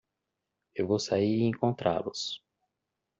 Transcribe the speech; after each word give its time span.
Eu 0.75 0.87
vou 0.87 0.97
sair 0.97 1.27
e 1.27 1.43
encontrá-los! 1.43 2.41